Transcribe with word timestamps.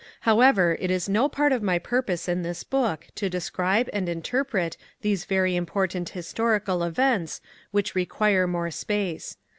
However, 0.21 0.75
it 0.79 0.89
is 0.89 1.07
no 1.07 1.29
part 1.29 1.51
of 1.51 1.61
my 1.61 1.77
purpose 1.77 2.27
in 2.27 2.41
this 2.41 2.63
book 2.63 3.05
to 3.13 3.29
describe 3.29 3.87
and 3.93 4.09
interpret 4.09 4.75
these 5.01 5.25
very 5.25 5.55
important 5.55 6.09
historical 6.09 6.81
events, 6.81 7.39
which 7.69 7.93
require 7.93 8.47
more 8.47 8.71
space. 8.71 9.37